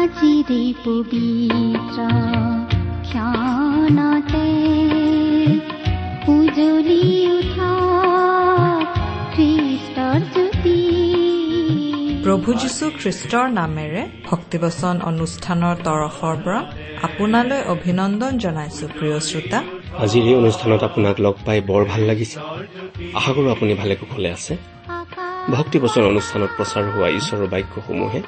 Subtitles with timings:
[0.00, 1.98] আজিৰে পবিত্ৰ
[3.08, 4.46] ক্ষণতে
[6.34, 7.04] উজলি
[7.36, 7.72] উঠা
[9.34, 10.78] খ্ৰীষ্টৰ জ্যোতি
[12.24, 16.60] প্ৰভু যীশু খ্ৰীষ্টৰ নামেৰে ভক্তিবচন অনুষ্ঠানৰ তৰফৰ পৰা
[17.06, 19.58] আপোনালৈ অভিনন্দন জনাইছো প্ৰিয় শ্ৰোতা।
[20.04, 22.38] আজিৰ এই অনুষ্ঠানত আপোনাক লগ পাই বৰ ভাল লাগিছে।
[23.18, 24.52] আশা কৰো আপুনি ভালে কুশলে আছে।
[25.56, 28.20] ভক্তিবচন অনুষ্ঠানত প্ৰচাৰ হোৱা ঈশ্বৰৰ বাক্যসমূহে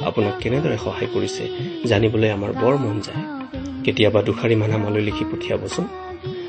[0.00, 1.48] আপোনাক কেনেদৰে সহায় কৰিছে
[1.84, 3.24] জানিবলৈ আমাৰ বৰ মন যায়।
[3.84, 5.86] কেতিয়াবা দুষাৰি মান আমালৈ লিখি পঠিয়াবচোন।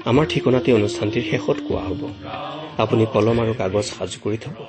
[0.06, 2.10] আমাৰ ঠিকনাতে অনুষ্ঠানটিৰ শেষত কোৱা হ'ব।
[2.78, 4.66] আপুনি কলম আৰু কাগজ সাজু কৰি থব।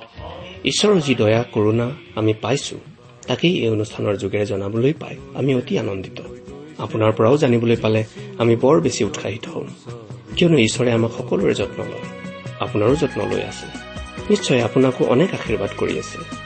[0.64, 2.80] ঈশ্বৰৰ যি দয়া কৰোণা আমি পাইছো
[3.26, 6.20] তাকেই এই অনুষ্ঠানৰ যোগেৰে জনাবলৈ পাই আমি অতি আনন্দিত।
[6.78, 8.04] আপোনাৰ পৰাও জানিবলৈ পালে
[8.38, 9.66] আমি বৰ বেছি উৎসাহিত হ'ম।
[10.36, 12.06] কিয়নো ঈশ্বৰে আমাক সকলোৰে যত্ন লয়।
[12.60, 13.66] আপোনাৰো যত্ন লৈ আছে।
[14.30, 16.45] নিশ্চয় আপোনাকো অনেক আশীৰ্বাদ কৰি আছে।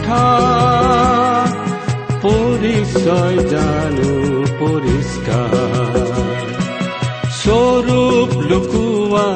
[0.00, 0.26] কোঠা
[2.22, 4.12] পৰিচয় জানো
[4.60, 5.54] পৰিষ্কাৰ।
[7.40, 9.26] স্বৰূপ লুকুৱা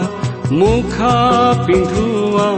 [0.61, 1.17] মুখা
[1.67, 2.49] পিন্ধোৱা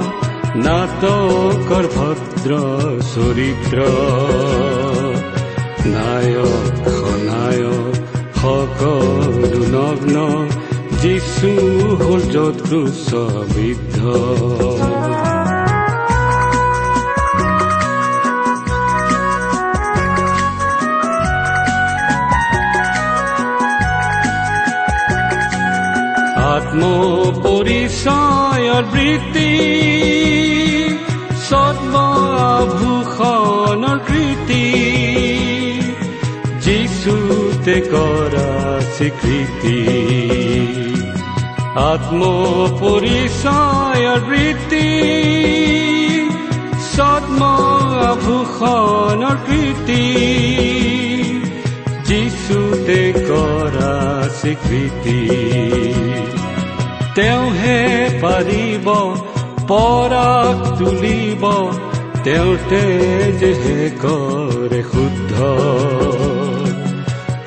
[0.67, 2.53] নাটকৰ ভদ্ৰ
[3.13, 3.79] চৰিত্ৰ।
[5.95, 7.95] নায়ক খনায়ক
[8.41, 10.17] সকলো নগ্ন
[11.03, 11.51] যিচু
[12.01, 12.23] হ'ল
[26.77, 29.53] যৎক্ৰুচবিদ্ধ আত্মপৰিচয়ৰ বৃত্তি
[31.49, 31.99] সদ্মভূষণৰ
[34.09, 34.67] কৃতি
[36.65, 38.51] যিচুতে কৰা
[38.97, 39.81] স্বীকৃতি।
[41.91, 44.89] আত্মপৰিচয়ৰ বৃত্তি
[46.95, 47.77] সদ্মভূষণৰ
[49.47, 50.05] কৃতি
[52.05, 53.95] যিচুতে কৰা
[54.41, 55.21] স্বীকৃতি।
[57.17, 57.79] তেওঁহে
[58.23, 58.87] পাৰিব
[59.71, 61.45] পৰাক তুলিব।
[62.25, 65.35] তেওঁৰ তেজহে কৰে শুদ্ধ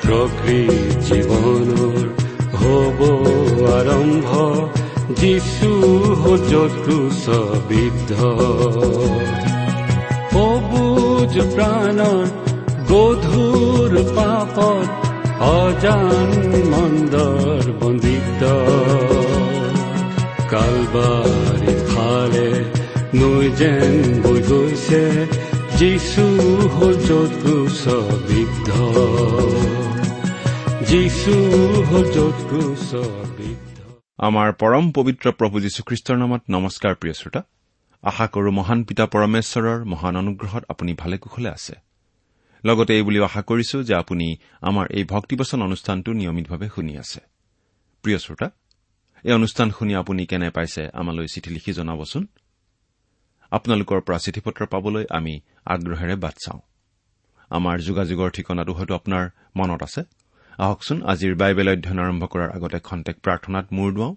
[0.04, 2.02] প্ৰকৃত জীৱনৰ
[2.60, 3.00] হ'ব
[3.76, 4.30] আৰম্ভ
[5.20, 5.70] যিচু
[6.52, 8.12] যৎক্ৰুচবিদ্ধ
[10.32, 12.26] সবুজ প্ৰাণৰ
[12.90, 14.88] গধুৰ পাপত
[15.50, 16.30] অজান
[16.72, 18.42] মন্দৰ বন্দিত
[20.50, 22.48] কালবাৰী ফালে
[23.14, 25.02] নৈ যেন বৈ গৈছে
[25.78, 26.24] যিচু
[26.74, 28.68] হ'ল যৎক্ৰুচবিদ্ধ
[30.90, 31.34] যিচু
[31.88, 33.78] হ'ল যৎক্ৰুচবিদ্ধ
[34.18, 37.42] আমাৰ পৰম পবিত্ৰ প্ৰভু যীশুখ্ৰীষ্টৰ নামত নমস্কাৰ প্ৰিয় শ্ৰোতা।
[38.02, 41.74] আশা কৰো মহান পিতা পৰমেশ্বৰৰ মহান অনুগ্ৰহত আপুনি ভালে কুশলে আছে।
[42.64, 47.20] লগতে এই বুলিও আশা কৰিছো যে আপুনি আমাৰ এই ভক্তিবচন অনুষ্ঠানটো নিয়মিতভাৱে শুনি আছে।
[48.02, 48.50] প্ৰিয় শ্ৰোতা
[49.24, 52.26] এই অনুষ্ঠান শুনি আপুনি কেনে পাইছে আমালৈ চিঠি লিখি জনাবচোন?
[53.50, 56.60] আপোনালোকৰ পৰা চিঠি পত্ৰ পাবলৈ আমি আগ্ৰহেৰে বাট চাওঁ।
[57.50, 60.02] আমাৰ যোগাযোগৰ ঠিকনাটো হয়তো আপোনাৰ মনত আছে।
[60.58, 64.14] আহকচোন আজিৰ বাইবেল অধ্যয়ন আৰম্ভ কৰাৰ আগতে খন্তেক প্ৰাৰ্থনাত মূৰ দুৱাওঁ।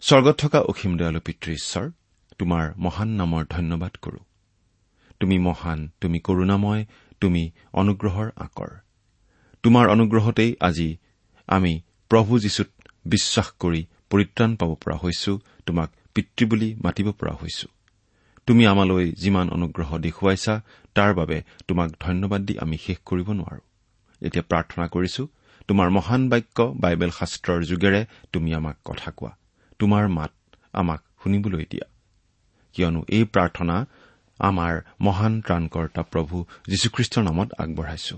[0.00, 1.90] স্বৰ্গত থকা অসীম দয়ালু পিতৃ ঈশ্বৰ
[2.38, 4.18] তোমাৰ মহান নামৰ ধন্যবাদ কৰো।
[5.20, 6.86] তুমি মহান তুমি কৰুণাময়
[7.20, 8.68] তুমি অনুগ্ৰহৰ আকৰ।
[9.62, 10.96] তোমাৰ অনুগ্ৰহতেই আজি
[11.46, 12.66] আমি প্ৰভু যীশুত
[13.08, 15.32] বিশ্বাস কৰি পৰিত্ৰাণ পাব পৰা হৈছো
[15.66, 17.68] তোমাক পিতৃ বুলি মাতিব পৰা হৈছো।
[18.46, 20.54] তুমি আমালৈ যিমান অনুগ্ৰহ দেখুৱাইছা
[20.94, 23.62] তাৰ বাবে তোমাক ধন্যবাদ দি আমি শেষ কৰিব নোৱাৰো।
[24.22, 25.22] এতিয়া প্ৰাৰ্থনা কৰিছো
[25.68, 28.00] তোমাৰ মহান বাক্য বাইবেল শাস্ত্ৰৰ যোগেৰে
[28.32, 29.32] তুমি আমাক কথা কোৱা।
[29.78, 30.32] তোমাৰ মাত
[30.72, 31.86] আমাক শুনিবলৈ দিয়া।
[32.74, 33.76] কিয়নো এই প্ৰাৰ্থনা
[34.40, 36.36] আমাৰ মহান ত্ৰাণকৰ্তা প্ৰভু
[36.68, 38.16] যীশুখ্ৰীষ্টৰ নামত আগবঢ়াইছো।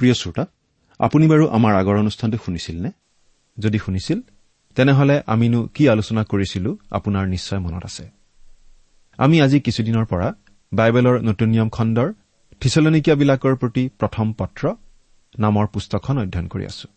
[0.00, 0.44] প্ৰিয় শ্ৰোতা
[1.00, 2.90] আপুনি বাৰু আমাৰ আগৰ অনুষ্ঠানটো শুনিছিল নে
[3.58, 4.18] যদি শুনিছিল
[4.76, 8.04] তেনেহলে আমিনো কি আলোচনা কৰিছিলো আপোনাৰ নিশ্চয় মনত আছে।
[9.18, 10.28] আমি আজি কিছুদিনৰ পৰা
[10.72, 12.08] বাইবেলৰ নতুন নিয়ম খণ্ডৰ
[12.60, 14.62] থিচলনিকীয়াবিলাকৰ প্ৰতি প্ৰথম পত্ৰ
[15.38, 16.88] নামৰ পুস্তকখন অধ্যয়ন কৰি আছো।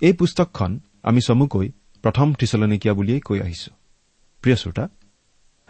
[0.00, 0.70] এই পুস্তকখন
[1.02, 1.66] আমি চমুকৈ
[2.04, 3.70] প্ৰথম থিচলনিকীয়া বুলিয়েই কৈ আহিছো।
[4.42, 4.84] প্ৰিয় শ্ৰোতা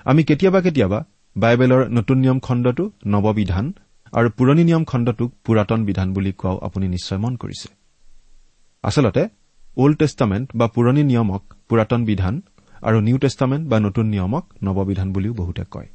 [0.05, 0.99] আমি কেতিয়াবা কেতিয়াবা
[1.37, 3.67] বাইবেলৰ নতুন নিয়ম খণ্ডটো নৱবিধান
[4.13, 7.69] আৰু পুৰণি নিয়ম খণ্ডটোক পুৰাতন বিধান বুলি কোৱাও আপুনি নিশ্চয় মন কৰিছে।
[8.85, 9.23] আচলতে
[9.77, 12.35] অল্ড টেষ্টামেণ্ট বা পুৰণি নিয়মক পুৰাতন বিধান
[12.83, 15.89] আৰু নিউ টেষ্টামেণ্ট বা নতুন নিয়মক নৱবিধান বুলিও বহুতে কয়।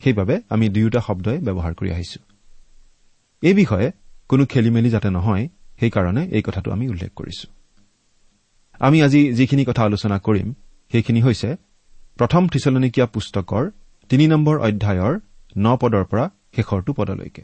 [0.00, 2.20] সেইবাবে আমি দুয়োটা শব্দই ব্যৱহাৰ কৰি আহিছো।
[3.42, 3.88] এই বিষয়ে
[4.28, 5.44] কোনো খেলি মেলি যাতে নহয়
[5.80, 7.46] সেইকাৰণে এই কথাটো আমি উল্লেখ কৰিছো।
[8.80, 10.48] আমি আজি যিখিনি কথা আলোচনা কৰিম
[10.92, 11.48] সেইখিনি হৈছে
[12.18, 13.64] প্ৰথম থিচলনিকীয়া পুস্তকৰ
[14.10, 15.14] তিনি নম্বৰ অধ্যায়ৰ
[15.56, 16.24] ন পদৰ পৰা
[16.56, 17.42] শেষৰটো পদলৈকে।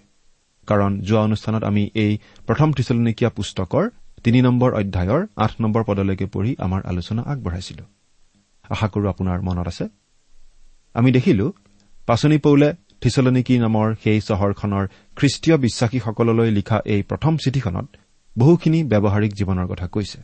[0.66, 3.90] কাৰণ যোৱা অনুষ্ঠানত আমি এই প্ৰথম থিচলনিকীয়া পুস্তকৰ
[4.24, 7.84] তিনি নম্বৰ অধ্যায়ৰ আঠ নম্বৰ পদলৈকে পঢ়ি আমাৰ আলোচনা আগবঢ়াইছিলো।
[8.70, 9.88] আশা কৰো আপোনাৰ মনত আছে?
[10.94, 11.52] আমি দেখিলো
[12.06, 14.84] পাচনি পৌলে থিচলনিকি নামৰ সেই চহৰখনৰ
[15.16, 17.86] খ্ৰীষ্টীয় বিশ্বাসীসকললৈ লিখা এই প্ৰথম চিঠিখনত
[18.38, 20.18] বহুখিনি ব্যৱহাৰিক জীৱনৰ কথা কৈছে।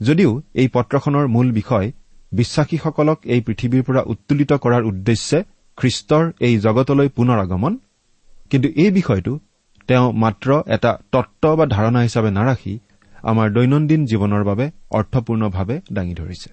[0.00, 1.92] যদিও এই পত্ৰখনৰ মূল বিষয়
[2.32, 5.42] বিশ্বাসীসকলক এই পৃথিৱীৰ পৰা উত্তোলিত কৰাৰ উদ্দেশ্যে
[5.80, 7.78] খ্ৰীষ্টৰ এই জগতলৈ পুনৰ আগমন
[8.50, 9.32] কিন্তু এই বিষয়টো
[9.88, 12.78] তেওঁ মাত্ৰ এটা তত্ব বা ধাৰণা হিচাপে নাৰাখি
[13.22, 16.50] আমাৰ দৈনন্দিন জীৱনৰ বাবে অৰ্থপূৰ্ণভাৱে দাঙি ধৰিছে।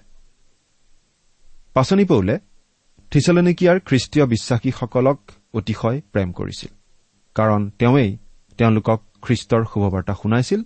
[1.74, 2.34] পাচনি পৌলে
[3.10, 5.18] থিচলনিকিয়াৰ খ্ৰীষ্টীয় বিশ্বাসীসকলক
[5.54, 6.70] অতিশয় প্ৰেম কৰিছিল
[7.34, 8.10] কাৰণ তেওঁৱেই
[8.58, 10.60] তেওঁলোকক খ্ৰীষ্টৰ শুভবাৰ্তা শুনাইছিল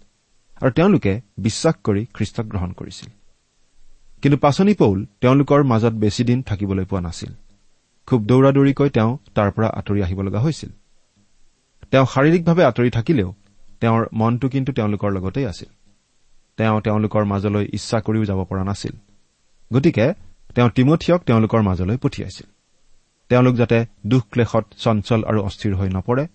[0.63, 3.09] আৰু তেওঁলোকে বিশ্বাস কৰি খ্ৰীষ্টক গ্ৰহণ কৰিছিল।
[4.23, 7.33] কিন্তু পাচনি পৌল তেওঁলোকৰ মাজত বেছিদিন থাকিবলৈ পোৱা নাছিল।
[8.07, 10.71] খুব দৌৰা দৌৰিকৈ তেওঁ তাৰ পৰা আঁতৰি আহিব লগা হৈছিল।
[11.91, 13.35] তেওঁ শাৰীৰিকভাৱে আঁতৰি থাকিলেও
[13.81, 15.71] তেওঁৰ মনটো কিন্তু তেওঁলোকৰ লগতেই আছিল।
[16.57, 18.95] তেওঁ তেওঁলোকৰ মাজলৈ ইচ্ছা কৰিও যাব পৰা নাছিল।
[19.73, 20.07] গতিকে
[20.55, 22.47] তেওঁ তিমঠিয়ক তেওঁলোকৰ মাজলৈ পঠিয়াইছিল।
[23.29, 26.27] তেওঁলোক যাতে দুখ ক্লেশত চঞ্চল আৰু অস্থিৰ হৈ নপৰে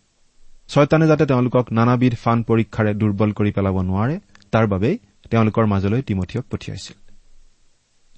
[0.68, 4.20] ছয়তানে যাতে তেওঁলোকক নানাবিধ ফান পৰীক্ষাৰে দুৰ্বল কৰি পেলাব নোৱাৰে
[4.52, 4.96] তাৰ বাবেই
[5.30, 6.98] তেওঁলোকৰ মাজলৈ তিমঠিয়ক পঠিয়াইছিল।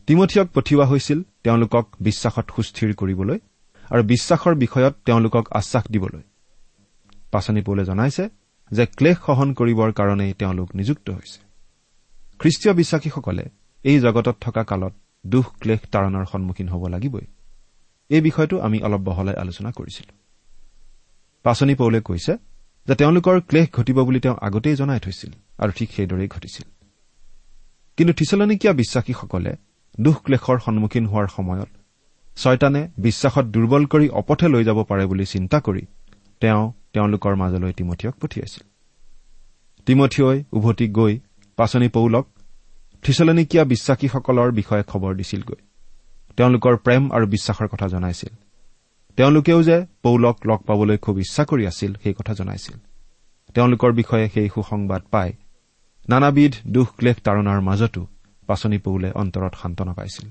[0.08, 3.40] তিমঠিয়ক পঠিওৱা হৈছিল তেওঁলোকক বিশ্বাসত সুস্থিৰ কৰিবলৈ
[3.90, 6.22] আৰু বিশ্বাসৰ বিষয়ত তেওঁলোকক আশ্বাস দিবলৈ।
[7.32, 8.30] পাচনি পৌলে জনাইছে
[8.72, 11.40] যে ক্লেশ সহন কৰিবৰ কাৰণেই তেওঁলোক নিযুক্ত হৈছে।
[12.40, 13.46] খ্ৰীষ্টীয় বিশ্বাসীসকলে
[13.84, 14.94] এই জগতত থকা কালত
[15.28, 17.26] দুখ ক্লেশ তাৰণাৰ সন্মুখীন হ'ব লাগিবই।
[18.10, 20.14] এই বিষয়টো আমি অলপ বহলাই আলোচনা কৰিছিলো।
[21.44, 22.38] পাচনি পৌলে কৈছে
[22.88, 26.72] যে তেওঁলোকৰ ক্লেশ ঘটিব বুলি তেওঁ আগতেই জনাই থৈছিল আৰু ঠিক সেইদৰেই ঘটিছিল।
[27.98, 29.56] কিন্তু থিচলনিকীয়া বিশ্বাসীসকলে
[30.02, 31.70] দুখ ক্লেশৰ সন্মুখীন হোৱাৰ সময়ত
[32.36, 35.82] ছয়তানে বিশ্বাসত দুৰ্বল কৰি অপথে লৈ যাব পাৰে বুলি চিন্তা কৰি
[36.42, 38.64] তেওঁ তেওঁলোকৰ মাজলৈ তিমঠিয়ক পঠিয়াইছিল।
[39.86, 41.20] তিমঠিয়ই উভতি গৈ
[41.58, 42.28] পাচনি পৌলক
[43.04, 45.60] থিচলনিকীয়া বিশ্বাসীসকলৰ বিষয়ে খবৰ দিছিলগৈ।
[46.38, 48.34] তেওঁলোকৰ প্ৰেম আৰু বিশ্বাসৰ কথা জনাইছিল।
[49.16, 52.78] তেওঁলোকেও যে পৌলক লগ পাবলৈ খুব ইচ্ছা কৰি আছিল সেই কথা জনাইছিল।
[53.54, 55.34] তেওঁলোকৰ বিষয়ে সেই সুসংবাদ পাই
[56.10, 58.08] নানাবিধ দুখ ক্লেশ তাৰণাৰ মাজতো
[58.50, 60.28] পাচনি পৌলে অন্তৰত সান্তনা পাইছিল।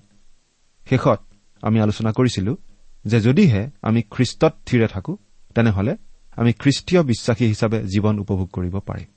[0.87, 1.20] শেষত
[1.62, 2.53] আমি আলোচনা কৰিছিলো
[3.05, 5.12] যে যদিহে আমি খ্ৰীষ্টত থিৰে থাকো
[5.56, 5.93] তেনেহলে
[6.38, 9.09] আমি খ্ৰীষ্টীয় বিশ্বাসী হিচাপে জীৱন উপভোগ কৰিব পাৰিম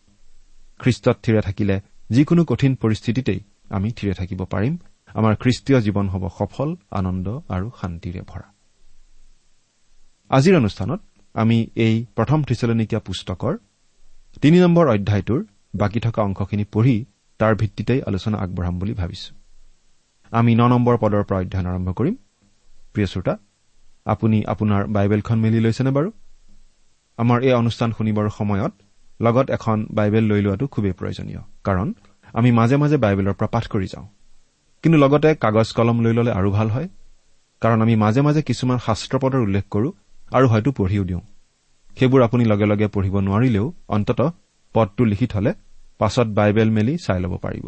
[0.79, 1.75] খ্ৰীষ্টত থিৰে থাকিলে
[2.09, 3.39] যিকোনো কঠিন পৰিস্থিতিতেই
[3.69, 4.73] আমি থিৰে থাকিব পাৰিম।
[5.15, 8.47] আমাৰ খ্ৰীষ্টীয় জীৱন হ'ব সফল আনন্দ আৰু শান্তিৰে ভৰা।
[10.31, 11.01] আজিৰ অনুষ্ঠানত
[11.35, 13.53] আমি এই প্ৰথম থিচলনিকীয়া পুস্তকৰ
[14.41, 15.41] তিনি নম্বৰ অধ্যায়টোৰ
[15.75, 16.97] বাকী থকা অংশখিনি পঢ়ি
[17.41, 19.29] তাৰ ভিত্তিতেই আলোচনা আগবঢ়াম বুলি ভাবিছো।
[20.31, 22.15] আমি ন নম্বৰ পদৰ পৰা অধ্যয়ন আৰম্ভ কৰিম।
[22.93, 23.33] প্ৰিয় শ্ৰোতা
[24.05, 26.09] আপুনি আপোনাৰ বাইবেলখন মেলি লৈছেনে বাৰু?
[27.19, 28.73] আমাৰ এই অনুষ্ঠান শুনিবৰ সময়ত
[29.19, 31.87] লগত এখন বাইবেল লৈ লোৱাটো খুবেই প্ৰয়োজনীয় কাৰণ
[32.33, 34.05] আমি মাজে মাজে বাইবেলৰ পৰা পাঠ কৰি যাওঁ।
[34.83, 36.87] কিন্তু লগতে কাগজ কলম লৈ ল'লে আৰু ভাল হয়
[37.61, 39.91] কাৰণ আমি মাজে মাজে কিছুমান শাস্ত্ৰপদৰ উল্লেখ কৰোঁ
[40.31, 41.23] আৰু হয়তো পঢ়িও দিওঁ।
[41.97, 44.19] সেইবোৰ আপুনি লগে লগে পঢ়িব নোৱাৰিলেও অন্তত
[44.75, 45.51] পদটো লিখি থলে
[46.01, 47.65] পাছত বাইবেল মেলি চাই ল'ব পাৰিব।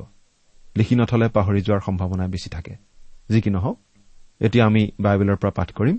[0.77, 2.73] লিখি নথলে পাহৰি যোৱাৰ সম্ভাৱনা বেছি থাকে।
[3.29, 3.77] যি কি নহওক
[4.41, 5.97] এতিয়া আমি বাইবেলৰ পৰা পাঠ কৰিম।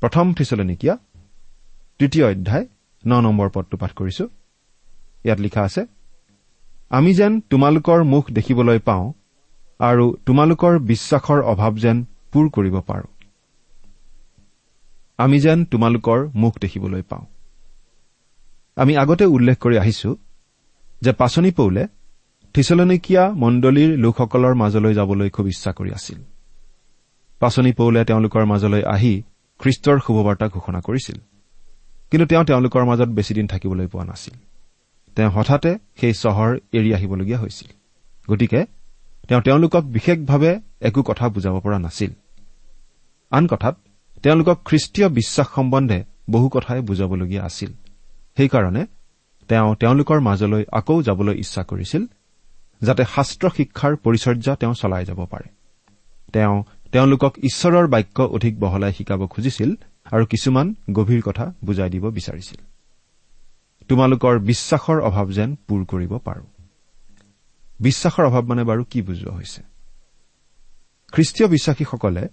[0.00, 0.94] প্ৰথম থিচলনিকীয়া
[1.98, 2.66] তৃতীয় অধ্যায়
[3.04, 4.24] ন নম্বৰ পদটো পাঠ কৰিছো।
[5.24, 5.82] ইয়াত লিখা আছে
[6.90, 9.06] আমি যেন তোমালোকৰ মুখ দেখিবলৈ পাওঁ
[9.80, 11.96] আৰু তোমালোকৰ বিশ্বাসৰ অভাৱ যেন
[12.32, 13.08] পূৰ কৰিব পাৰো।
[15.18, 17.24] আমি যেন তোমালোকৰ মুখ দেখিবলৈ পাওঁ।
[18.76, 20.10] আমি আগতে উল্লেখ কৰি আহিছো
[21.00, 21.86] যে পাচনি পৌলে
[22.54, 26.18] থিচলনিকীয়া মণ্ডলীৰ লোকসকলৰ মাজলৈ যাবলৈ খুব ইচ্ছা কৰি আছিল।
[27.40, 29.22] পাচনি পৌলে তেওঁলোকৰ মাজলৈ আহি
[29.58, 31.16] খ্ৰীষ্টৰ শুভবাৰ্তা ঘোষণা কৰিছিল।
[32.10, 34.34] কিন্তু তেওঁ তেওঁলোকৰ মাজত বেছিদিন থাকিবলৈ পোৱা নাছিল।
[35.16, 37.68] তেওঁ হঠাতে সেই চহৰ এৰি আহিবলগীয়া হৈছিল।
[38.32, 38.66] গতিকে
[39.28, 42.10] তেওঁ তেওঁলোকক বিশেষভাৱে একো কথা বুজাব পৰা নাছিল।
[43.30, 43.76] আন কথাত
[44.22, 47.72] তেওঁলোকক খ্ৰীষ্টীয় বিশ্বাস সম্বন্ধে বহু কথাই বুজাবলগীয়া আছিল।
[48.36, 48.86] সেইকাৰণে
[49.50, 52.02] তেওঁ তেওঁলোকৰ মাজলৈ আকৌ যাবলৈ ইচ্ছা কৰিছিল
[52.82, 55.48] যাতে শাস্ত্ৰ শিক্ষাৰ পৰিচৰ্যা তেওঁ চলাই যাব পাৰে।
[56.32, 59.70] তেওঁ তেওঁলোকক ঈশ্বৰৰ বাক্য অধিক বহলাই শিকাব খুজিছিল
[60.12, 62.60] আৰু কিছুমান গভীৰ কথা বুজাই দিব বিচাৰিছিল।
[63.88, 66.44] তোমালোকৰ বিশ্বাসৰ অভাৱ যেন পূৰ কৰিব পাৰো।
[67.80, 69.62] বিশ্বাসৰ অভাৱ মানে বাৰু কি বুজোৱা হৈছে?
[71.12, 72.28] খ্ৰীষ্টীয় বিশ্বাসীসকলে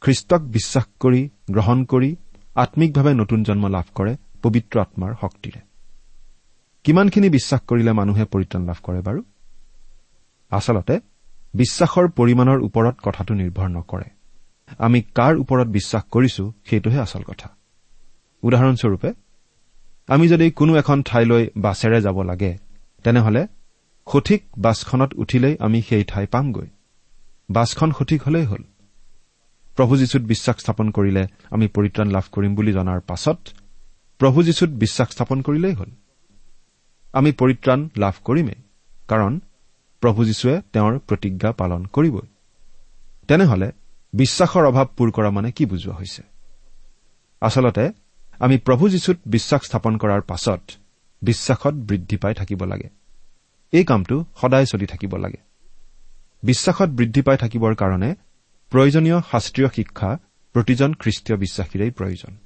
[0.00, 2.16] খ্ৰীষ্টক বিশ্বাস কৰি গ্ৰহণ কৰি
[2.54, 5.69] আম্মিকভাৱে নতুন জন্ম লাভ কৰে পবিত্ৰ আত্মাৰ শক্তিৰে।
[6.84, 9.24] কিমানখিনি বিশ্বাস কৰিলে মানুহে পৰিত্ৰাণ লাভ কৰে বাৰু?
[10.50, 11.00] আচলতে
[11.54, 14.04] বিশ্বাসৰ পৰিমাণৰ ওপৰত কথাটো নিৰ্ভৰ নকৰে।
[14.78, 17.48] আমি কাৰ ওপৰত বিশ্বাস কৰিছো সেইটোহে আচল কথা।
[18.42, 19.12] উদাহৰণস্বৰূপে
[20.06, 22.58] আমি যদি কোনো এখন ঠাইলৈ বাছেৰে যাব লাগে
[23.04, 23.46] তেনেহলে
[24.12, 26.66] সঠিক বাছখনত উঠিলেই আমি সেই ঠাই পামগৈ।
[27.50, 28.62] বাছখন সঠিক হলেই হ'ল।
[29.76, 33.38] প্ৰভু যীশুত বিশ্বাস স্থাপন কৰিলে আমি পৰিত্ৰাণ লাভ কৰিম বুলি জনাৰ পাছত
[34.18, 35.90] প্ৰভু যীশুত বিশ্বাস স্থাপন কৰিলেই হ'ল।
[37.12, 38.54] আমি পৰিত্ৰাণ লাভ কৰিমেই
[39.08, 39.40] কাৰণ
[40.00, 42.26] প্ৰভু যীশুৱে তেওঁৰ প্ৰতিজ্ঞা পালন কৰিবই।
[43.28, 43.72] তেনেহলে
[44.12, 46.22] বিশ্বাসৰ অভাৱ পূৰ কৰা মানে কি বুজোৱা হৈছে?
[47.40, 47.92] আচলতে
[48.38, 50.60] আমি প্ৰভু যীশুত বিশ্বাস স্থাপন কৰাৰ পাছত
[51.22, 52.88] বিশ্বাসত বৃদ্ধি পাই থাকিব লাগে।
[53.72, 55.36] এই কামটো সদায় চলি থাকিব লাগে।
[56.42, 58.14] বিশ্বাসত বৃদ্ধি পাই থাকিবৰ কাৰণে
[58.70, 60.18] প্ৰয়োজনীয় শাস্ত্ৰীয় শিক্ষা
[60.52, 62.36] প্ৰতিজন খ্ৰীষ্টীয় বিশ্বাসীৰেই প্ৰয়োজন।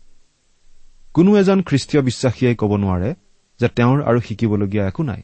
[1.14, 3.14] কোনো এজন খ্ৰীষ্টীয় বিশ্বাসীয়ে ক'ব নোৱাৰে
[3.60, 5.22] যে তেওঁৰ আৰু শিকিবলগীয়া একো নাই।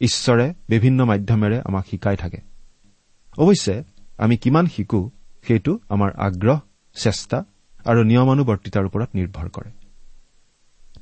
[0.00, 2.38] ঈশ্বৰে বিভিন্ন মাধ্যমেৰে আমাক শিকাই থাকে।
[3.38, 3.84] অৱশ্যে
[4.18, 5.10] আমি কিমান শিকো
[5.46, 6.60] সেইটো আমাৰ আগ্ৰহ
[6.94, 7.44] চেষ্টা
[7.84, 9.70] আৰু নিয়মানুবৰ্তিতাৰ ওপৰত নিৰ্ভৰ কৰে।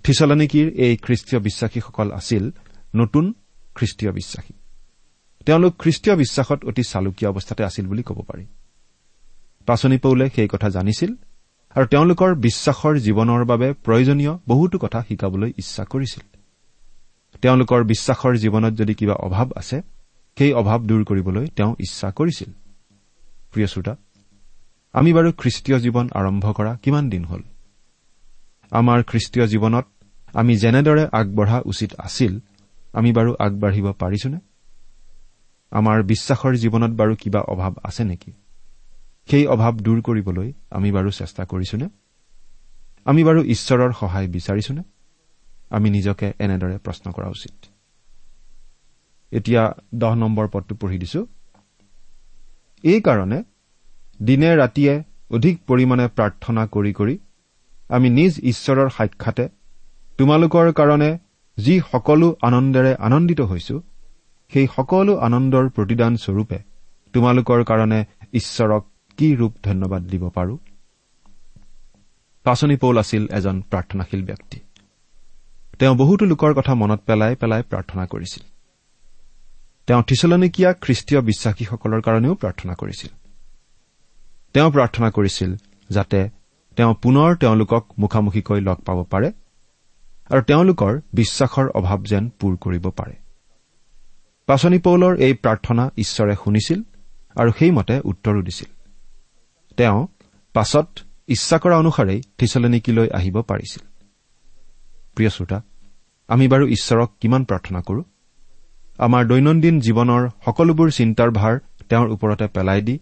[0.05, 2.51] থিচলানিকিৰ এই খ্ৰীষ্টীয় বিশ্বাসীসকল আছিল
[2.95, 3.35] নতুন
[3.75, 4.53] খ্ৰীষ্টীয় বিশ্বাসী।
[5.47, 8.47] তেওঁলোক খ্ৰীষ্টীয় বিশ্বাসত অতি চালুকীয়া অৱস্থাতে আছিল বুলি ক'ব পাৰি।
[9.67, 11.15] পাচনি পৌলে সেই কথা জানিছিল
[11.75, 16.34] আৰু তেওঁলোকৰ বিশ্বাসৰ জীৱনৰ বাবে প্ৰয়োজনীয় বহুতো কথা শিকাবলৈ ইচ্ছা কৰিছিল।
[17.45, 19.83] তেওঁলোকৰ বিশ্বাসৰ জীৱনত যদি কিবা অভাৱ আছে
[20.39, 22.51] সেই অভাৱ দূৰ কৰিবলৈ তেওঁ ইচ্ছা কৰিছিল।
[23.53, 23.97] প্ৰিয় শ্ৰোতা
[24.93, 27.43] আমি বাৰু খ্ৰীষ্টীয় জীৱন আৰম্ভ কৰা কিমান দিন হ'ল?
[28.71, 29.87] আমাৰ খ্ৰীষ্টীয় জীৱনত
[30.35, 32.41] আমি যেনেদৰে আগবঢ়া উচিত আছিল
[32.93, 34.39] আমি বাৰু আগবাঢ়িব পাৰিছোনে?
[35.71, 38.33] আমাৰ বিশ্বাসৰ জীৱনত বাৰু কিবা অভাৱ আছে নেকি?
[39.31, 41.89] সেই অভাৱ দূৰ কৰিবলৈ আমি বাৰু চেষ্টা কৰিছোনে?
[43.05, 44.83] আমি বাৰু ঈশ্বৰৰ সহায় বিচাৰিছোনে?
[45.71, 47.53] আমি নিজকে এনেদৰে প্ৰশ্ন কৰা উচিত।
[49.31, 51.27] এতিয়া দহ নম্বৰ পদটো পঢ়ি দিছো।
[52.85, 53.43] এইকাৰণে
[54.23, 57.19] দিনে ৰাতিয়ে অধিক পৰিমাণে প্ৰাৰ্থনা কৰি কৰি
[57.89, 59.49] আমি নিজ ঈশ্বৰৰ সাক্ষাতে
[60.19, 61.19] তোমালোকৰ কাৰণে
[61.59, 63.83] যি সকলো আনন্দেৰে আনন্দিত হৈছো
[64.53, 66.59] সেই সকলো আনন্দৰ প্ৰতিদান স্বৰূপে
[67.13, 70.59] তোমালোকৰ কাৰণে ঈশ্বৰক কি ৰূপ ধন্যবাদ দিব পাৰো?
[72.45, 74.61] পাচনি পৌল আছিল এজন প্ৰাৰ্থনাশীল ব্যক্তি।
[75.79, 78.45] তেওঁ বহুতো লোকৰ কথা মনত পেলাই পেলাই প্ৰাৰ্থনা কৰিছিল।
[79.87, 83.11] তেওঁ থিচলনিকীয়া খ্ৰীষ্টীয় বিশ্বাসীসকলৰ কাৰণেও প্ৰাৰ্থনা কৰিছিল।
[84.55, 85.57] তেওঁ প্ৰাৰ্থনা কৰিছিল
[85.91, 86.29] যাতে
[86.77, 89.33] তেওঁ পুনৰ তেওঁলোকক মুখামুখিকৈ লগ পাব পাৰে
[90.31, 93.15] আৰু তেওঁলোকৰ বিশ্বাসৰ অভাৱ যেন পূৰ কৰিব পাৰে।
[94.47, 96.83] পাচনি পৌলৰ এই প্ৰাৰ্থনা ঈশ্বৰে শুনিছিল
[97.37, 98.71] আৰু সেইমতে উত্তৰো দিছিল।
[99.77, 100.07] তেওঁ
[100.55, 100.89] পাছত
[101.29, 103.94] ইচ্ছা কৰা অনুসাৰেই থিচলনিকিলৈ আহিব পাৰিছিল।
[105.15, 105.59] প্ৰিয় শ্ৰোতা
[106.29, 108.03] আমি বাৰু ঈশ্বৰক কিমান প্ৰাৰ্থনা কৰো?
[108.99, 111.55] আমাৰ দৈনন্দিন জীৱনৰ সকলোবোৰ চিন্তাৰ ভাৰ
[111.89, 112.95] তেওঁৰ ওপৰতে পেলাই দি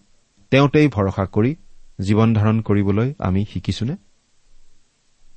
[0.52, 1.52] তেওঁতেই ভৰসা কৰি
[2.00, 3.96] জীৱন ধাৰণ কৰিবলৈ আমি শিকিছোনে?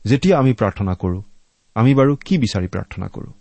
[0.06, 1.20] যেতিয়া আমি প্ৰাৰ্থনা কৰো
[1.76, 3.32] আমি বাৰু কি বিচাৰি প্ৰাৰ্থনা কৰো?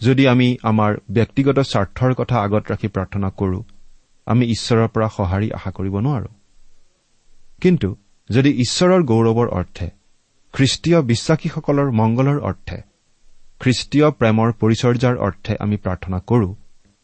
[0.00, 3.60] যদি আমি আমাৰ ব্যক্তিগত স্বাৰ্থৰ কথা আগত ৰাখি প্ৰাৰ্থনা কৰো
[4.26, 6.30] আমি ঈশ্বৰৰ পৰা সঁহাৰি আশা কৰিব নোৱাৰো।
[7.60, 7.88] কিন্তু
[8.30, 9.99] যদি ঈশ্বৰৰ গৌৰৱৰ অৰ্থে
[10.52, 12.90] খ্ৰীষ্টীয় বিশ্বাসীসকলৰ মংগলৰ অৰ্থে
[13.60, 16.54] খ্ৰীষ্টীয় প্ৰেমৰ পৰিচৰ্যাৰ অৰ্থে আমি প্ৰাৰ্থনা কৰো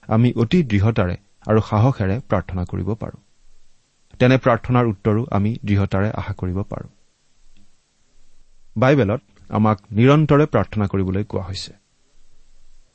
[0.09, 1.17] আমি অতি দৃঢ়তাৰে
[1.49, 3.19] আৰু সাহসেৰে প্ৰাৰ্থনা কৰিব পাৰো।
[4.19, 6.89] তেনে প্ৰাৰ্থনাৰ উত্তৰো আমি দৃঢ়তাৰে আশা কৰিব পাৰো।
[8.77, 11.73] বাইবেলত আমাক নিৰন্তৰে প্ৰাৰ্থনা কৰিবলৈ কোৱা হৈছে।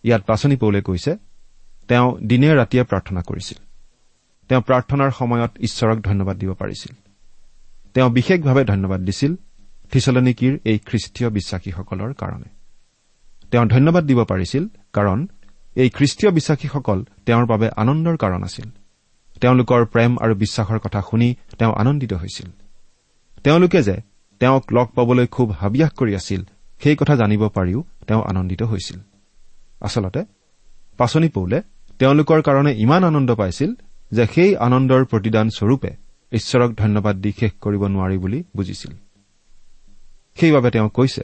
[0.03, 1.17] ইয়াত পাচনি পৌলে কৈছে
[1.87, 3.57] তেওঁ দিনে ৰাতিয়ে প্ৰাৰ্থনা কৰিছিল।
[4.49, 6.95] তেওঁ প্ৰাৰ্থনাৰ সময়ত ঈশ্বৰক ধন্যবাদ দিব পাৰিছিল।
[7.93, 9.35] তেওঁ বিশেষভাৱে ধন্যবাদ দিছিল
[9.91, 12.49] থিচলনিকিৰ এই খ্ৰীষ্টীয় বিশ্বাসীসকলৰ কাৰণে।
[13.51, 15.27] তেওঁ ধন্যবাদ দিব পাৰিছিল কাৰণ
[15.75, 18.69] এই খ্ৰীষ্টীয় বিশ্বাসীসকল তেওঁৰ বাবে আনন্দৰ কাৰণ আছিল।
[19.41, 22.51] তেওঁলোকৰ প্ৰেম আৰু বিশ্বাসৰ কথা শুনি তেওঁ আনন্দিত হৈছিল।
[23.43, 24.01] তেওঁলোকে যে
[24.39, 26.43] তেওঁক লগ পাবলৈ খুব হাবিয়াস কৰি আছিল
[26.83, 28.99] সেই কথা জানিব পাৰিও তেওঁ আনন্দিত হৈছিল।
[29.81, 30.25] আচলতে
[30.97, 31.61] পাচনি পৌলে
[31.99, 33.73] তেওঁলোকৰ কাৰণে ইমান আনন্দ পাইছিল
[34.11, 35.89] যে সেই আনন্দৰ প্ৰতিদান স্বৰূপে
[36.31, 38.91] ঈশ্বৰক ধন্যবাদ দি শেষ কৰিব নোৱাৰি বুলি বুজিছিল।
[40.35, 41.23] সেইবাবে তেওঁ কৈছে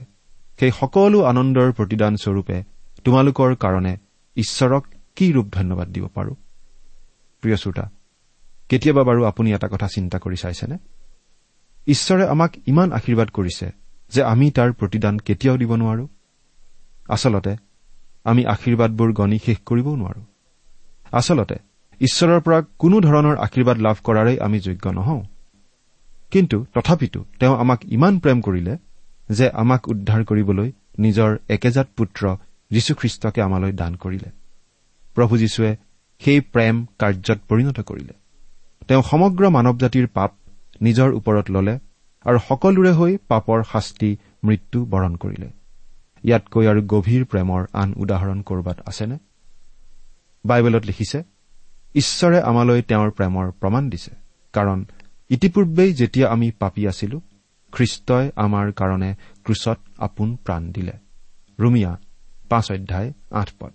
[0.59, 2.63] সেই সকলো আনন্দৰ প্ৰতিদান স্বৰূপে
[3.03, 3.97] তোমালোকৰ কাৰণে
[4.35, 6.33] ঈশ্বৰক কি ৰূপ ধন্যবাদ দিব পাৰো?
[7.41, 7.89] প্ৰিয় শ্ৰোতা
[8.69, 10.77] কেতিয়াবা বাৰু আপুনি এটা কথা চিন্তা কৰি চাইছেনে?
[11.87, 13.71] ঈশ্বৰে আমাক ইমান আশীৰ্বাদ কৰিছে
[14.09, 16.07] যে আমি তাৰ প্ৰতিদান কেতিয়াও দিব নোৱাৰো।
[17.09, 17.55] আচলতে
[18.23, 20.21] আমি আশীৰ্বাদবোৰ গণি শেষ কৰিবও নোৱাৰো।
[21.11, 21.55] আচলতে
[21.99, 25.23] ঈশ্বৰৰ পৰা কোনো ধৰণৰ আশীৰ্বাদ লাভ কৰাৰেই আমি যোগ্য নহওঁ।
[26.31, 28.77] কিন্তু তথাপিতো তেওঁ আমাক ইমান প্ৰেম কৰিলে
[29.29, 32.35] যে আমাক উদ্ধাৰ কৰিবলৈ নিজৰ একেজাত পুত্ৰ
[32.71, 34.29] যীশুখ্ৰীষ্টকে আমালৈ দান কৰিলে।
[35.15, 35.75] প্ৰভু যীশুৱে
[36.19, 38.13] সেই প্ৰেম কাৰ্যত পৰিণত কৰিলে।
[38.87, 40.31] তেওঁ সমগ্ৰ মানৱ জাতিৰ পাপ
[40.81, 41.79] নিজৰ ওপৰত ললে
[42.25, 45.49] আৰু সকলোৰে হৈ পাপৰ শাস্তি মৃত্যু বৰণ কৰিলে।
[46.23, 49.17] ইয়াতকৈ আৰু গভীৰ প্ৰেমৰ আন উদাহৰণ কৰবাত আছেনে?
[50.45, 51.23] বাইবেলত লিখিছে
[51.95, 54.11] ঈশ্বৰে আমালৈ তেওঁৰ প্ৰেমৰ প্ৰমাণ দিছে
[54.53, 54.85] কাৰণ
[55.29, 57.21] ইতিপূৰ্বেই যেতিয়া আমি পাপী আছিলো
[57.77, 60.91] খ্ৰীষ্টই আমাৰ কাৰণে ক্ৰুচত আপোন প্ৰাণ দিলে।
[61.59, 61.97] ৰুমিয়া
[62.49, 63.71] পাঁচ অধ্যায় আঠ পদ।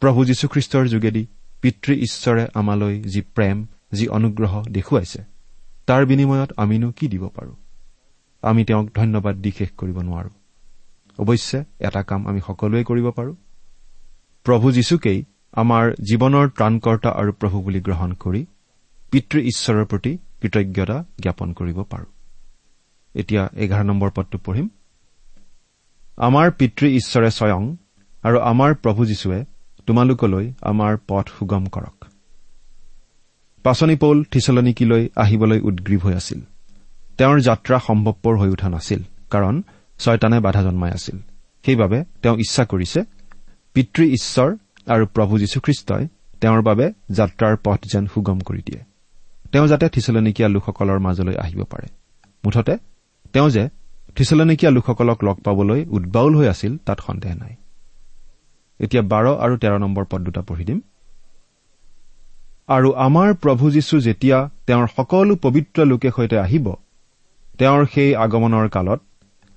[0.00, 1.26] প্ৰভু যীশুখ্ৰীষ্টৰ যোগেদি
[1.62, 5.24] পিতৃ ঈশ্বৰে আমালৈ যি প্ৰেম যি অনুগ্ৰহ দেখুৱাইছে
[5.86, 7.56] তাৰ বিনিময়ত আমিনো কি দিব পাৰো?
[8.42, 10.30] আমি তেওঁক ধন্যবাদ দি শেষ কৰিব নোৱাৰো।
[11.18, 13.34] অৱশ্যে এটা কাম আমি সকলোৱে কৰিব পাৰো।
[14.44, 18.46] প্ৰভু যীশুকেই আমাৰ জীৱনৰ ত্ৰাণকৰ্তা আৰু প্ৰভু বুলি গ্ৰহণ কৰি
[19.10, 22.04] পিতৃ ঈশ্বৰৰ প্ৰতি কৃতজ্ঞতা জ্ঞাপন কৰিব পাৰো।
[23.14, 24.68] এতিয়া এঘাৰ নম্বৰ পদটো পঢ়িম।
[26.16, 27.76] আমাৰ পিতৃ ঈশ্বৰে স্বয়ং
[28.22, 29.44] আৰু আমাৰ প্ৰভু যীশুৱে
[29.86, 32.04] তোমালোকলৈ আমাৰ পথ সুগম কৰক।
[33.62, 36.40] পাচনি পৌল থিচলনিকিলৈ আহিবলৈ উদ্গ্ৰীৱ হৈ আছিল।
[37.18, 39.62] তেওঁৰ যাত্ৰা সম্ভৱপৰ হৈ উঠা নাছিল কাৰণ
[39.98, 41.18] ছয়তানে বাধা জন্মাই আছিল।
[41.66, 43.04] সেইবাবে তেওঁ ইচ্ছা কৰিছে
[43.74, 46.08] পিতৃ ঈশ্বৰ আৰু প্ৰভু যীশুখ্ৰীষ্টই
[46.40, 48.84] তেওঁৰ বাবে যাত্ৰাৰ পথ যেন সুগম কৰি দিয়ে।
[49.52, 51.86] তেওঁ যাতে থিচলনিকীয়া লোকসকলৰ মাজলৈ আহিব পাৰে।
[52.44, 52.91] মুঠতে
[53.32, 53.64] তেওঁ যে
[54.16, 57.54] থিচলনিকীয়া লোকসকলক লগ পাবলৈ উদ্বাউল হৈ আছিল তাত সন্দেহ নাই।
[58.80, 60.80] এতিয়া বাৰ আৰু তেৰ নম্বৰ পদ দুটা পঢ়ি দিম।
[62.68, 66.66] আৰু আমাৰ প্ৰভু যীশু যেতিয়া তেওঁৰ সকলো পবিত্ৰ লোকে সৈতে আহিব
[67.58, 69.00] তেওঁৰ সেই আগমনৰ কালত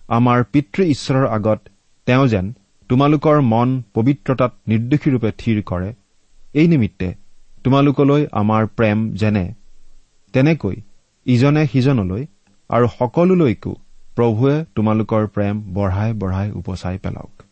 [0.09, 1.59] আমাৰ পিতৃ ঈশ্বৰৰ আগত
[2.05, 2.45] তেওঁ যেন
[2.89, 5.89] তোমালোকৰ মন পবিত্ৰতাত নিৰ্দোষীৰূপে থিৰ কৰে
[6.53, 7.07] এই নিমিত্তে
[7.63, 9.45] তোমালোকলৈ আমাৰ প্ৰেম যেনে
[10.33, 10.75] তেনেকৈ
[11.25, 12.23] ইজনে সিজনলৈ
[12.69, 13.75] আৰু সকলোলৈকো
[14.15, 17.43] প্ৰভুৱে তোমালোকৰ প্ৰেম বঢ়াই বঢ়াই উপচাই পেলাওক।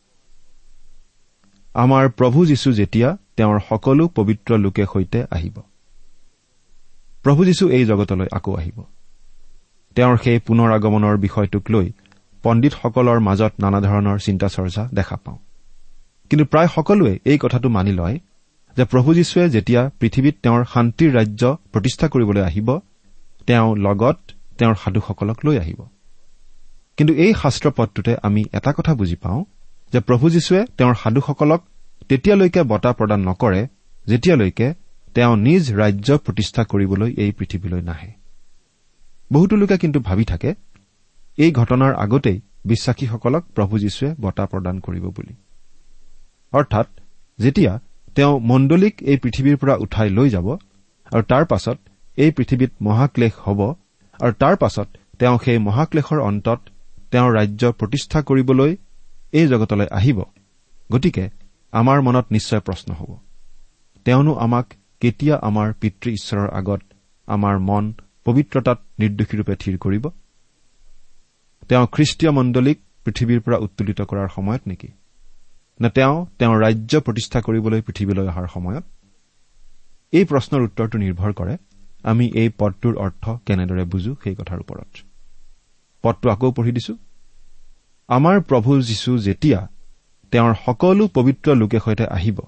[1.74, 5.62] আমাৰ প্ৰভু যীশু যেতিয়া তেওঁৰ সকলো পবিত্ৰ লোকে সৈতে আহিব
[7.24, 8.84] প্ৰভু যীশু এই জগতলৈ আকৌ আহিব।
[9.96, 11.92] তেওঁৰ সেই পুনৰ আগমনৰ বিষয়টোক লৈ
[12.44, 15.38] পণ্ডিতসকলৰ মাজত নানা ধৰণৰ চিন্তা চৰ্চা দেখা পাওঁ।
[16.30, 18.20] কিন্তু প্ৰায় সকলোৱে এই কথাটো মানি লয়
[18.78, 22.80] যে প্ৰভু যীশুৱে যেতিয়া পৃথিৱীত তেওঁৰ শান্তিৰ ৰাজ্য প্ৰতিষ্ঠা কৰিবলৈ আহিব
[23.48, 24.18] তেওঁ লগত
[24.58, 25.80] তেওঁৰ সাধুসকলক লৈ আহিব।
[26.98, 29.44] কিন্তু এই শাস্ত্ৰ পদটোতে আমি এটা কথা বুজি পাওঁ
[29.94, 31.62] যে প্ৰভু যীশুৱে তেওঁৰ সাধুসকলক
[32.10, 33.68] তেতিয়ালৈকে বঁটা প্ৰদান নকৰে
[34.08, 34.74] যেতিয়ালৈকে
[35.16, 38.12] তেওঁ নিজ ৰাজ্য প্ৰতিষ্ঠা কৰিবলৈ এই পৃথিৱীলৈ নাহে।
[39.32, 40.56] বহুতো লোকে কিন্তু ভাবি থাকে
[41.38, 45.36] এই ঘটনাৰ আগতেই বিশ্বাসীসকলক প্ৰভু যীশুৱে বঁটা প্ৰদান কৰিব বুলি।
[46.54, 46.88] অৰ্থাৎ
[47.40, 47.80] যেতিয়া
[48.16, 50.48] তেওঁ মণ্ডলীক এই পৃথিৱীৰ পৰা উঠাই লৈ যাব
[51.12, 51.78] আৰু তাৰ পাছত
[52.18, 53.60] এই পৃথিৱীত মহাক্লেশ হ'ব
[54.20, 54.88] আৰু তাৰ পাছত
[55.20, 56.60] তেওঁ সেই মহাক্লেশৰ অন্তত
[57.12, 58.72] তেওঁৰ ৰাজ্য প্ৰতিষ্ঠা কৰিবলৈ
[59.34, 60.20] এই জগতলৈ আহিব।
[60.92, 61.26] গতিকে
[61.74, 63.12] আমাৰ মনত নিশ্চয় প্ৰশ্ন হ'ব।
[64.06, 64.66] তেওঁনো আমাক
[65.02, 66.82] কেতিয়া আমাৰ পিতৃ ঈশ্বৰৰ আগত
[67.28, 67.94] আমাৰ মন
[68.26, 70.06] পবিত্ৰতাত নিৰ্দোষীৰূপে থিৰ কৰিব?
[71.70, 74.90] তেওঁ খ্ৰীষ্টীয় মণ্ডলীক পৃথিৱীৰ পৰা উত্তোলিত কৰাৰ সময়ত নেকি?
[75.80, 78.84] নে তেওঁ তেওঁৰ ৰাজ্য প্ৰতিষ্ঠা কৰিবলৈ পৃথিৱীলৈ অহাৰ সময়ত?
[80.14, 81.58] এই প্ৰশ্নৰ উত্তৰটো নিৰ্ভৰ কৰে
[82.04, 84.88] আমি এই পদটোৰ অৰ্থ কেনেদৰে বুজো সেই কথাৰ ওপৰত।
[86.02, 86.98] পদটো আকৌ পঢ়ি দিছো।
[88.08, 89.68] আমাৰ প্ৰভু যীশু যেতিয়া
[90.32, 92.40] তেওঁৰ সকলো পবিত্ৰ লোকে সৈতে আহিব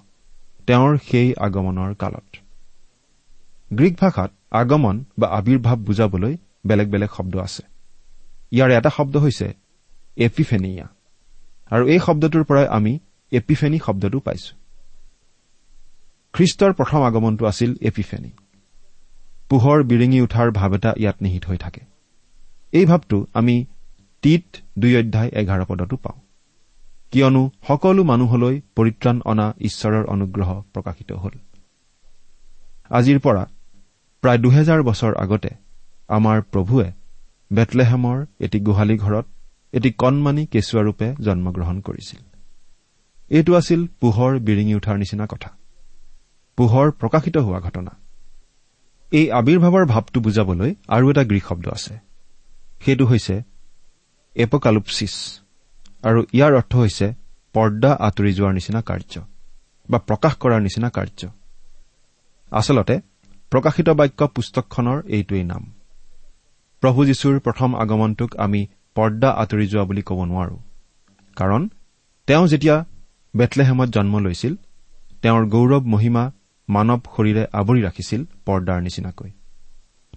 [0.68, 2.38] তেওঁৰ সেই আগমনৰ কালত।
[3.74, 6.38] গ্ৰীক ভাষাত আগমন বা আৱিৰ্ভাৱ বুজাবলৈ
[6.68, 7.64] বেলেগ বেলেগ শব্দ আছে।
[8.52, 9.54] ইয়াৰ এটা শব্দ হৈছে
[10.18, 10.88] এপিফেনিয়া।
[11.70, 13.00] আৰু এই শব্দটোৰ পৰাই আমি
[13.32, 14.56] এপিফেনি শব্দটো পাইছো।
[16.34, 18.32] খ্ৰীষ্টৰ প্ৰথম আগমনটো আছিল এপিফেনি।
[19.50, 21.82] পোহৰ বিৰিঙি উঠাৰ ভাৱ এটা ইয়াত নিহিত হৈ থাকে।
[22.74, 23.66] এই ভাৱটো আমি
[24.22, 24.46] টিত
[24.80, 26.20] দুই অধ্যায় এঘাৰ পদতো পাওঁ।
[27.12, 31.36] কিয়নো সকলো মানুহলৈ পৰিত্ৰাণ অনা ঈশ্বৰৰ অনুগ্ৰহ প্ৰকাশিত হ'ল।
[32.90, 33.44] আজিৰ পৰা
[34.22, 35.50] প্ৰায় দুহেজাৰ বছৰ আগতে
[36.10, 36.92] আমাৰ প্ৰভুৱে
[37.54, 39.26] বেটলেহেমৰ এটি গোহালি ঘৰত
[39.74, 42.22] এটি কণমানি কেঁচুৱাৰূপে জন্মগ্ৰহণ কৰিছিল।
[43.30, 45.50] এইটো আছিল পোহৰ বিৰিঙি উঠাৰ নিচিনা কথা।
[46.58, 47.92] পোহৰ প্ৰকাশিত হোৱা ঘটনা।
[49.18, 51.94] এই আৱিৰ্ভাৱৰ ভাৱটো বুজাবলৈ আৰু এটা গ্ৰীক শব্দ আছে।
[52.84, 53.36] সেইটো হৈছে
[54.36, 55.16] এপকালুপচিছ
[56.04, 57.08] আৰু ইয়াৰ অৰ্থ হৈছে
[57.56, 59.14] পৰ্দা আঁতৰি যোৱাৰ নিচিনা কাৰ্য
[59.90, 61.22] বা প্ৰকাশ কৰাৰ নিচিনা কাৰ্য।
[62.52, 62.96] আচলতে
[63.52, 65.64] প্ৰকাশিত বাক্য পুস্তকখনৰ এইটোৱেই নাম।
[66.84, 68.62] প্ৰভু যীশুৰ প্ৰথম আগমনটোক আমি
[68.96, 70.58] পৰ্দা আঁতৰি যোৱা বুলি ক'ব নোৱাৰো।
[71.38, 71.62] কাৰণ
[72.28, 72.76] তেওঁ যেতিয়া
[73.34, 74.54] বেথলেহেমত জন্ম লৈছিল
[75.22, 76.24] তেওঁৰ গৌৰৱ মহিমা
[76.70, 79.30] মানৱ শৰীৰে আৱৰি ৰাখিছিল পৰ্দাৰ নিচিনাকৈ।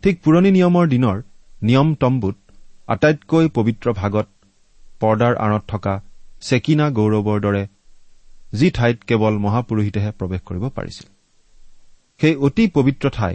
[0.02, 1.16] ঠিক পুৰণি নিয়মৰ দিনৰ
[1.62, 2.36] নিয়ম তম্বুত
[2.88, 4.26] আটাইতকৈ পবিত্ৰ ভাগত
[5.00, 5.94] পৰ্দাৰ আঁৰত থকা
[6.40, 7.62] চেকিনা গৌৰৱৰ দৰে
[8.52, 11.06] যি ঠাইত কেৱল মহাপুৰোহিতেহে প্ৰৱেশ কৰিব পাৰিছিল।
[12.20, 13.34] সেই অতি পবিত্ৰ ঠাই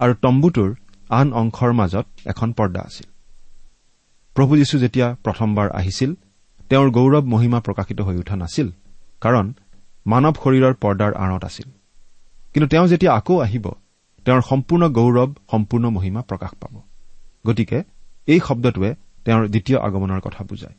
[0.00, 0.70] আৰু তম্বুটোৰ
[1.10, 3.06] আন অংশৰ মাজত এখন পৰ্দা আছিল।
[4.36, 6.10] প্ৰভু যীশু যেতিয়া প্ৰথমবাৰ আহিছিল
[6.70, 8.68] তেওঁৰ গৌৰৱ মহিমা প্ৰকাশিত হৈ উঠা নাছিল
[9.22, 9.46] কাৰণ
[10.06, 11.68] মানৱ শৰীৰৰ পৰ্দাৰ আঁৰত আছিল।
[12.56, 13.66] কিন্তু তেওঁ যেতিয়া আকৌ আহিব
[14.26, 16.74] তেওঁৰ সম্পূৰ্ণ গৌৰৱ সম্পূৰ্ণ মহিমা প্ৰকাশ পাব।
[17.46, 17.78] গতিকে
[18.26, 18.90] এই শব্দটোৱে
[19.24, 20.76] তেওঁৰ দ্বিতীয় আগমনৰ কথা বুজায়।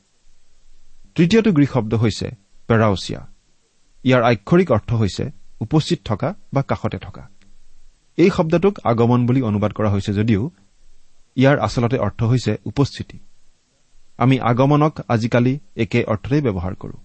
[1.15, 2.27] তৃতীয়টো গ্ৰীক শব্দ হৈছে
[2.67, 3.21] পেৰাওচিয়া
[4.03, 5.23] ইয়াৰ আক্ষৰিক অৰ্থ হৈছে
[5.61, 7.23] উপস্থিত থকা বা কাষতে থকা।
[8.17, 10.41] এই শব্দটোক আগমন বুলি অনুবাদ কৰা হৈছে যদিও
[11.37, 13.17] ইয়াৰ আচলতে অৰ্থ হৈছে উপস্থিতি।
[14.17, 16.97] আমি আগমনক আজিকালি একে অৰ্থতেই ব্যৱহাৰ কৰো।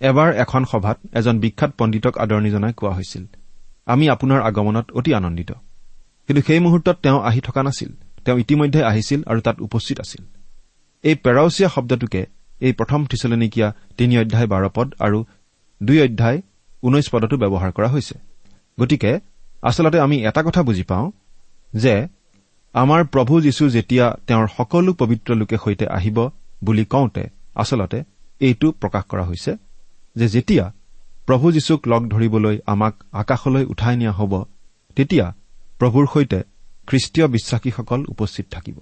[0.00, 3.24] এবাৰ এখন সভাত এজন বিখ্যাত পণ্ডিতক আদৰণি জনাই কোৱা হৈছিল
[3.86, 5.52] আমি আপোনাৰ আগমনত অতি আনন্দিত।
[6.26, 7.92] কিন্তু সেই মুহূৰ্তত তেওঁ আহি থকা নাছিল।
[8.24, 10.24] তেওঁ ইতিমধ্যে আহিছিল আৰু তাত উপস্থিত আছিল।
[11.02, 12.26] এই পেৰাওচিয়া শব্দটোকে
[12.60, 15.24] এই প্ৰথম থিচলনিকীয়া তিনি অধ্যায় বাৰ পদ আৰু
[15.82, 16.42] দুই অধ্যায়
[16.82, 18.14] ঊনৈশ পদতো ব্যৱহাৰ কৰা হৈছে।
[18.80, 19.20] গতিকে
[19.62, 21.10] আচলতে আমি এটা কথা বুজি পাওঁ
[21.74, 22.08] যে
[22.72, 26.28] আমাৰ প্ৰভু যীশু যেতিয়া তেওঁৰ সকলো পবিত্ৰ লোকে সৈতে আহিব
[26.64, 28.02] বুলি কওঁতে আচলতে
[28.40, 29.56] এইটো প্ৰকাশ কৰা হৈছে
[30.16, 30.72] যে যেতিয়া
[31.30, 34.44] প্ৰভু যীশুক লগ ধৰিবলৈ আমাক আকাশলৈ উঠাই নিয়া হ'ব
[34.96, 35.34] তেতিয়া
[35.78, 36.42] প্ৰভুৰ সৈতে
[36.86, 38.78] খ্ৰীষ্টীয় বিশ্বাসীসকল উপস্থিত থাকিব।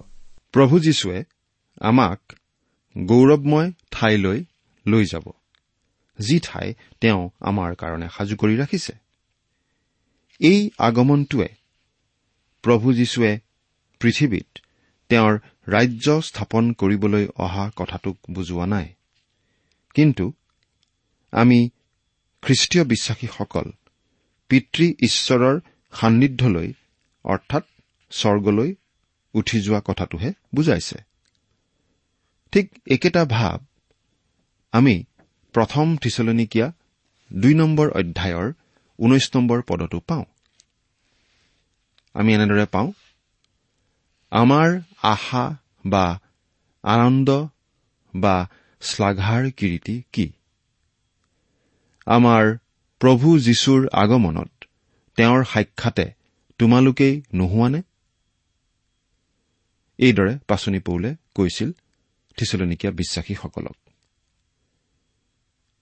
[0.51, 1.23] প্ৰভু যীশুৱে
[1.81, 2.33] আমাক
[2.97, 4.45] গৌৰৱময় ঠাইলৈ
[4.87, 5.31] লৈ যাব
[6.19, 8.93] যি ঠাই তেওঁ আমাৰ কাৰণে সাজু কৰি ৰাখিছে।
[10.39, 11.49] এই আগমনটোৱে
[12.61, 13.39] প্ৰভু যীশুৱে
[13.99, 14.57] পৃথিৱীত
[15.09, 18.93] তেওঁৰ ৰাজ্য স্থাপন কৰিবলৈ অহা কথাটোক বুজোৱা নাই।
[19.93, 20.33] কিন্তু
[21.31, 21.69] আমি
[22.41, 23.71] খ্ৰীষ্টীয় বিশ্বাসীসকল
[24.49, 25.59] পিতৃ ঈশ্বৰৰ
[25.93, 26.73] সান্নিধ্যলৈ
[27.25, 27.63] অৰ্থাৎ
[28.11, 28.75] স্বৰ্গলৈ
[29.33, 30.97] উঠি যোৱা কথাটোহে বুজাইছে।
[32.51, 33.57] ঠিক একেটা ভাৱ
[34.71, 35.03] আমি
[35.53, 36.71] প্ৰথম থিচলনিকীয়া
[37.33, 38.53] দুই নম্বৰ অধ্যায়ৰ
[38.99, 40.25] ঊনৈশ নম্বৰ পদতো পাওঁ।
[42.13, 42.91] আমি এনেদৰে পাওঁ
[44.31, 46.19] আমাৰ আশা বা
[46.83, 47.47] আনন্দ
[48.15, 48.47] বা
[48.81, 50.31] শ্লাঘাৰ কিৰিটি কি?
[52.09, 52.57] আমাৰ
[52.99, 54.51] প্ৰভু যীশুৰ আগমনত
[55.15, 56.05] তেওঁৰ সাক্ষাতে
[56.57, 57.81] তোমালোকেই নোহোৱানে?
[59.97, 61.71] এইদৰে পাচনি পৌলে কৈছিল
[62.37, 63.77] থিচলনিকীয়া বিশ্বাসীসকলক।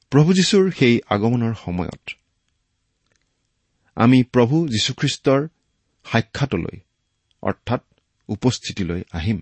[0.09, 2.09] প্ৰভু যীশুৰ সেই আগমনৰ সময়ত
[3.95, 5.47] আমি প্ৰভু যীশুখ্ৰীষ্টৰ
[6.05, 6.79] সাক্ষাতলৈ
[7.41, 7.81] অৰ্থাৎ
[8.27, 9.39] উপস্থিতিলৈ আহিম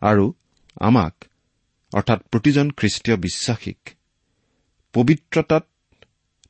[0.00, 0.32] আৰু
[0.80, 1.24] আমাক
[1.94, 3.78] অৰ্থাৎ প্ৰতিজন খ্ৰীষ্টীয় বিশ্বাসীক
[4.94, 5.64] পবিত্ৰতাত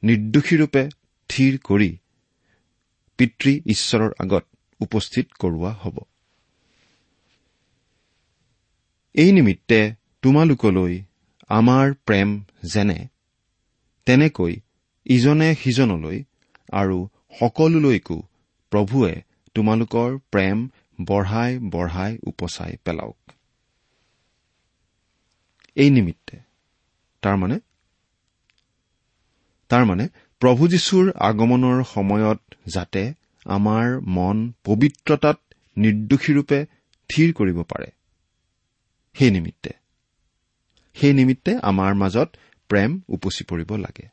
[0.03, 0.83] নিৰ্দোষীৰূপে
[1.31, 1.90] থিৰ কৰি
[3.18, 4.44] পিতৃ ঈশ্বৰৰ আগত
[4.81, 5.96] উপস্থিত কৰোৱা হ'ব।
[9.14, 9.81] এই নিমিত্তে
[10.22, 10.94] তোমালোকলৈ
[11.50, 12.29] আমাৰ প্ৰেম
[12.72, 12.98] যেনে
[14.07, 14.53] তেনেকৈ
[15.07, 16.18] ইজনে সিজনলৈ
[16.72, 16.98] আৰু
[17.38, 18.16] সকলোলৈকো
[18.72, 19.14] প্ৰভুৱে
[19.55, 20.59] তোমালোকৰ প্ৰেম
[21.05, 23.20] বঢ়াই বঢ়াই উপচাই পেলাওক।
[25.76, 26.37] এই নিমিত্তে
[27.22, 27.57] তাৰমানে
[29.70, 30.09] তাৰমানে
[30.42, 33.02] প্ৰভু যীশুৰ আগমনৰ সময়ত যাতে
[33.44, 35.38] আমাৰ মন পবিত্ৰতাত
[35.76, 36.59] নিৰ্দোষীৰূপে
[37.11, 37.88] থিৰ কৰিব পাৰে।
[39.16, 39.70] সেই নিমিত্তে।
[40.94, 42.28] সেই নিমিত্তে আমাৰ মাজত
[42.68, 44.06] প্ৰেম উপচি পৰিব লাগে।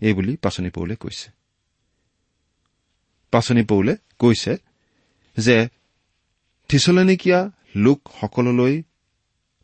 [0.00, 1.30] এইবুলি পাচনি পৌলে কৈছে।
[3.30, 4.56] পাচনি পৌলে কৈছে
[5.36, 5.68] যে
[6.68, 7.40] থিচলনিকীয়া
[7.76, 8.82] লোকসকললৈ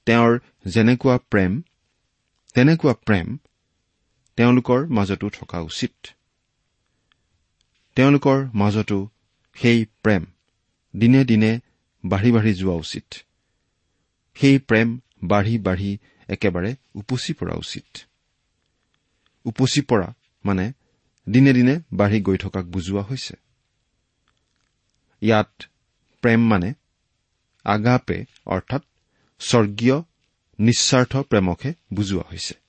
[0.06, 1.62] তেওঁৰ যেনেকুৱা প্ৰেম
[2.54, 3.38] তেনেকুৱা প্ৰেম
[4.36, 5.94] তেওঁলোকৰ মাজতো থকা উচিত।
[7.96, 9.08] তেওঁলোকৰ মাজতো
[9.54, 10.22] সেই প্ৰেম
[10.96, 11.60] দিনে দিনে
[12.04, 13.14] বাঢ়ি বাঢ়ি যোৱা উচিত।
[14.34, 17.98] সেই প্ৰেম বাঢ়ি বাঢ়ি একেবাৰে উপচি পৰা উচিত।
[19.44, 20.14] উপচি পৰা
[20.44, 20.72] মানে
[21.26, 23.34] দিনে দিনে বাঢ়ি গৈ থকাক বুজোৱা হৈছে।
[25.22, 25.62] ইয়াত
[26.22, 26.74] প্ৰেম মানে
[27.64, 28.82] আগাপে অৰ্থাৎ
[29.40, 30.02] স্বৰ্গীয়
[30.58, 32.61] নিস্বাৰ্থ প্ৰেমকহে বুজোৱা হৈছে।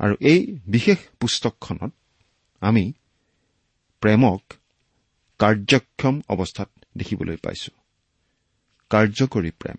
[0.00, 1.92] আৰু এই বিশেষ পুস্তকখনত
[2.62, 2.84] আমি
[4.02, 4.42] প্ৰেমক
[5.40, 7.72] কাৰ্যক্ষম অৱস্থাত দেখিবলৈ পাইছো।
[8.90, 9.78] কাৰ্যকৰী প্ৰেম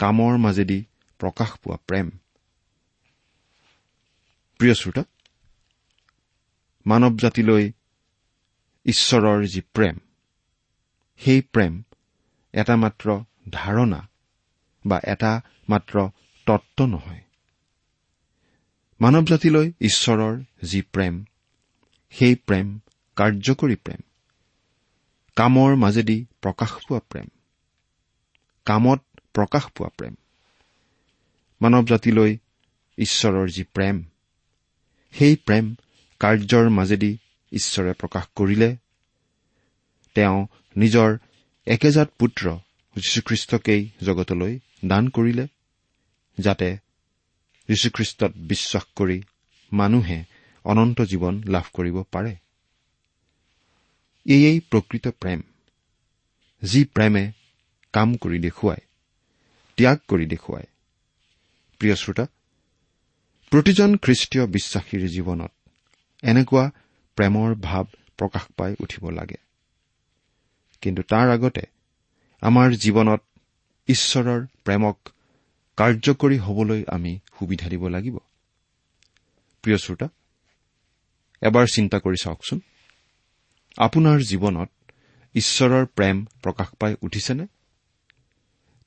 [0.00, 0.78] কামৰ মাজেদি
[1.20, 2.06] প্ৰকাশ পোৱা প্ৰেম।
[4.60, 5.02] প্ৰিয় শ্ৰোতা
[6.86, 7.64] মানৱ জাতিলৈ
[8.86, 9.96] ঈশ্বৰৰ যি প্ৰেম
[11.20, 11.72] সেই প্ৰেম
[12.54, 13.06] এটা মাত্ৰ
[13.50, 14.00] ধাৰণা
[14.84, 15.32] বা এটা
[15.68, 15.94] মাত্ৰ
[16.46, 17.25] তত্ব নহয়।
[19.00, 21.16] মানৱ জাতিলৈ ঈশ্বৰৰ যি প্ৰেম
[22.12, 22.68] সেই প্ৰেম
[23.16, 24.00] কাৰ্যকৰী প্ৰেম
[25.36, 27.26] কামৰ মাজেদি প্ৰকাশ পোৱা প্ৰেম
[28.66, 29.00] কামত
[29.34, 30.14] প্ৰকাশ পোৱা প্ৰেম
[31.60, 32.32] মানৱ জাতিলৈ
[32.98, 34.00] ঈশ্বৰৰ যি প্ৰেম
[35.14, 35.68] সেই প্ৰেম
[36.20, 37.12] কাৰ্যৰ মাজেদি
[37.52, 38.70] ঈশ্বৰে প্ৰকাশ কৰিলে
[40.16, 40.40] তেওঁ
[40.76, 41.18] নিজৰ
[41.66, 42.56] একেজাত পুত্ৰ
[42.96, 45.46] যীশুখ্ৰীষ্টকেই জগতলৈ দান কৰিলে
[46.38, 46.68] যাতে
[47.68, 49.22] যীশুখ্ৰীষ্টত বিশ্বাস কৰি
[49.72, 50.24] মানুহে
[50.64, 52.36] অনন্ত জীৱন লাভ কৰিব পাৰে।
[54.26, 55.42] এয়েই প্ৰকৃত প্ৰেম।
[56.62, 57.32] যি প্ৰেমে
[57.92, 58.82] কাম কৰি দেখুৱায়
[59.76, 60.66] ত্যাগ কৰি দেখুৱায়।
[61.78, 62.26] প্ৰিয় শ্ৰোতা
[63.50, 65.52] প্ৰতিজন খ্ৰীষ্টীয় বিশ্বাসীৰ জীৱনত
[66.22, 66.70] এনেকুৱা
[67.16, 67.84] প্ৰেমৰ ভাৱ
[68.18, 69.36] প্ৰকাশ পাই উঠিব লাগে।
[70.80, 71.62] কিন্তু তাৰ আগতে
[72.40, 73.22] আমাৰ জীৱনত
[73.88, 75.08] ঈশ্বৰৰ প্ৰেমক
[75.76, 78.16] কাৰ্যকৰী হবলৈ আমি সুবিধা দিব লাগিব।
[79.62, 80.08] প্ৰিয় শ্ৰোতা
[81.42, 82.58] এবাৰ চিন্তা কৰি চাওকচোন।
[83.78, 84.70] আপোনাৰ জীৱনত
[85.34, 87.44] ঈশ্বৰৰ প্ৰেম প্ৰকাশ পাই উঠিছেনে?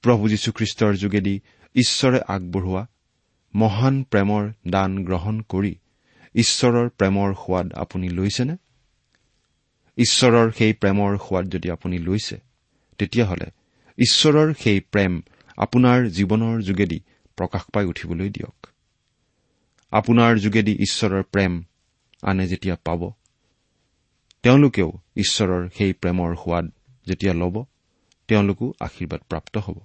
[0.03, 1.35] প্ৰভু যীশুখ্ৰীষ্টৰ যোগেদি
[1.75, 2.83] ঈশ্বৰে আগবঢ়োৱা
[3.53, 5.73] মহান প্ৰেমৰ দান গ্ৰহণ কৰি
[6.35, 8.55] ঈশ্বৰৰ প্ৰেমৰ সোৱাদ আপুনি লৈছেনে?
[9.97, 12.35] ঈশ্বৰৰ সেই প্ৰেমৰ সোৱাদ যদি আপুনি লৈছে
[12.97, 13.47] তেতিয়াহ'লে
[13.97, 15.21] ঈশ্বৰৰ সেই প্ৰেম
[15.59, 16.99] আপোনাৰ জীৱনৰ যোগেদি
[17.37, 18.67] প্ৰকাশ পাই উঠিবলৈ দিয়ক।
[19.91, 21.63] আপোনাৰ যোগেদি ঈশ্বৰৰ প্ৰেম
[22.23, 23.01] আনে যেতিয়া পাব
[24.43, 26.65] তেওঁলোকেও ঈশ্বৰৰ সেই প্ৰেমৰ সোৱাদ
[27.07, 27.55] যেতিয়া ল'ব
[28.27, 29.77] তেওঁলোকো আশীৰ্বাদ প্ৰাপ্ত হ'ব।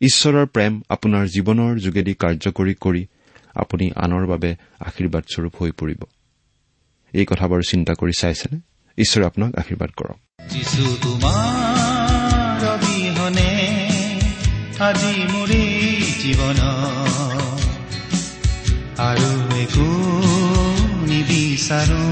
[0.00, 3.02] ঈশ্বৰৰ প্ৰেম আপোনাৰ জীৱনৰ যোগেদি কাৰ্যকৰী কৰি
[3.54, 6.00] আপুনি আনৰ বাবে আশীৰ্বাদস্বৰূপ হৈ পৰিব।
[7.12, 8.58] এই কথাবোৰ চিন্তা কৰি চাইছেনে?
[8.98, 11.79] ঈশ্বৰে আপোনাক আশীৰ্বাদ কৰক।
[14.88, 15.50] আজি মোৰ
[16.22, 16.58] জীৱন।
[19.08, 19.30] আৰু
[19.64, 19.88] একো
[21.10, 22.04] নিবিচাৰো।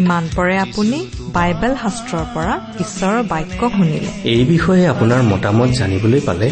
[0.00, 0.98] ইমান পৰে আপুনি
[1.36, 6.48] বাইবেল শাস্ত্ৰৰ পৰা ঈশ্বৰৰ বাক্য শুনিলে। এই বিষয়ে আপোনাৰ মতামত জানিবলৈ পালে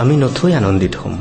[0.00, 1.14] আমি নথৈ আনন্দিত হ'ম।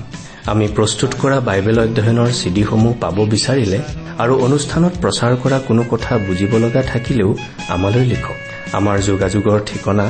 [0.52, 3.80] আমি প্ৰস্তুত কৰা বাইবেল অধ্যয়নৰ চিডিসমূহ পাব বিচাৰিলে
[4.24, 7.30] আৰু অনুষ্ঠানত প্ৰচাৰ কৰা কোনো কথা বুজিব লগা থাকিলেও
[7.76, 8.38] আমালৈ লিখক।
[8.78, 10.06] আমাৰ যোগাযোগৰ ঠিকনা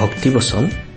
[0.00, 0.64] ভক্তিবচন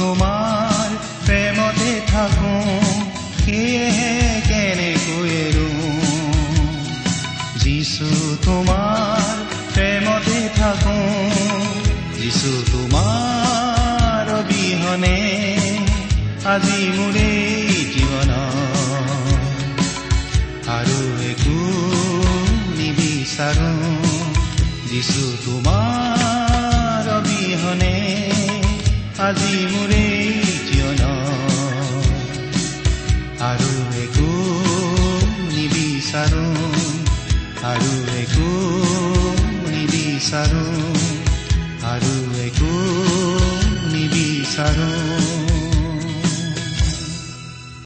[0.00, 0.39] তোমার